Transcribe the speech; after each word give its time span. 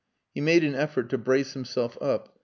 He 0.33 0.41
made 0.41 0.63
an 0.63 0.73
effort 0.73 1.09
to 1.11 1.19
brace 1.19 1.53
himself 1.53 1.95
up. 2.01 2.39